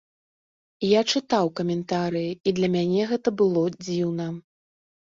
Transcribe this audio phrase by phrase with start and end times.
[0.91, 4.33] Я чытаў каментарыі, і для мяне гэта было дзіўна.